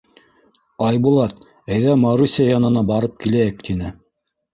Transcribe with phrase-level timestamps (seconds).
[0.85, 1.43] —Айбулат,
[1.75, 3.93] әйҙә, Маруся янына барып киләйек,— тине.